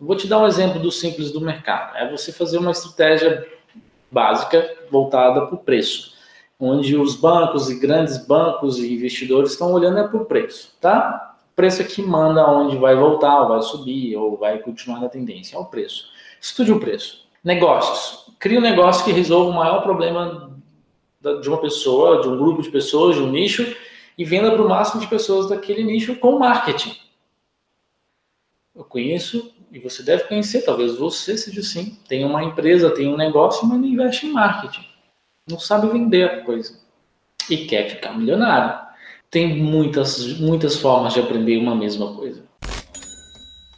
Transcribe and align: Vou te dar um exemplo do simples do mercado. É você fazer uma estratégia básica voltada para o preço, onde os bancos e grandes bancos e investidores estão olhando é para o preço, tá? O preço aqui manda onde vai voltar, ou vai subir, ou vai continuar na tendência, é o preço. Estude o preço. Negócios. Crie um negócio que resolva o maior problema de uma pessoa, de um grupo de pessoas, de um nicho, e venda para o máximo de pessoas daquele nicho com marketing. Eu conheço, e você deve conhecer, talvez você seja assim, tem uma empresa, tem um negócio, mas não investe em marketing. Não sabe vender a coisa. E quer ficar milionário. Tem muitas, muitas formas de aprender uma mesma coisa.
Vou 0.00 0.14
te 0.16 0.28
dar 0.28 0.38
um 0.38 0.46
exemplo 0.46 0.80
do 0.80 0.92
simples 0.92 1.32
do 1.32 1.40
mercado. 1.40 1.96
É 1.96 2.08
você 2.10 2.32
fazer 2.32 2.58
uma 2.58 2.70
estratégia 2.70 3.46
básica 4.10 4.76
voltada 4.90 5.46
para 5.46 5.54
o 5.54 5.58
preço, 5.58 6.14
onde 6.58 6.96
os 6.96 7.16
bancos 7.16 7.68
e 7.68 7.78
grandes 7.78 8.24
bancos 8.26 8.78
e 8.78 8.94
investidores 8.94 9.52
estão 9.52 9.72
olhando 9.72 9.98
é 9.98 10.06
para 10.06 10.16
o 10.16 10.24
preço, 10.24 10.72
tá? 10.80 11.36
O 11.52 11.56
preço 11.56 11.82
aqui 11.82 12.00
manda 12.00 12.48
onde 12.48 12.76
vai 12.76 12.94
voltar, 12.94 13.42
ou 13.42 13.48
vai 13.48 13.62
subir, 13.62 14.16
ou 14.16 14.36
vai 14.36 14.58
continuar 14.58 15.00
na 15.00 15.08
tendência, 15.08 15.56
é 15.56 15.58
o 15.58 15.64
preço. 15.64 16.06
Estude 16.40 16.72
o 16.72 16.78
preço. 16.78 17.26
Negócios. 17.42 18.32
Crie 18.38 18.58
um 18.58 18.62
negócio 18.62 19.04
que 19.04 19.10
resolva 19.10 19.50
o 19.50 19.54
maior 19.54 19.82
problema 19.82 20.56
de 21.20 21.48
uma 21.48 21.58
pessoa, 21.58 22.22
de 22.22 22.28
um 22.28 22.38
grupo 22.38 22.62
de 22.62 22.70
pessoas, 22.70 23.16
de 23.16 23.22
um 23.22 23.30
nicho, 23.30 23.66
e 24.16 24.24
venda 24.24 24.50
para 24.52 24.62
o 24.62 24.68
máximo 24.68 25.00
de 25.00 25.08
pessoas 25.08 25.48
daquele 25.48 25.82
nicho 25.82 26.14
com 26.16 26.38
marketing. 26.38 26.96
Eu 28.78 28.84
conheço, 28.84 29.52
e 29.72 29.80
você 29.80 30.04
deve 30.04 30.22
conhecer, 30.28 30.62
talvez 30.62 30.96
você 30.96 31.36
seja 31.36 31.60
assim, 31.60 31.98
tem 32.08 32.24
uma 32.24 32.44
empresa, 32.44 32.94
tem 32.94 33.08
um 33.08 33.16
negócio, 33.16 33.66
mas 33.66 33.76
não 33.76 33.84
investe 33.84 34.26
em 34.26 34.32
marketing. 34.32 34.86
Não 35.50 35.58
sabe 35.58 35.88
vender 35.88 36.22
a 36.22 36.44
coisa. 36.44 36.78
E 37.50 37.66
quer 37.66 37.90
ficar 37.90 38.16
milionário. 38.16 38.78
Tem 39.28 39.60
muitas, 39.60 40.38
muitas 40.38 40.76
formas 40.76 41.12
de 41.12 41.18
aprender 41.18 41.58
uma 41.58 41.74
mesma 41.74 42.14
coisa. 42.14 42.47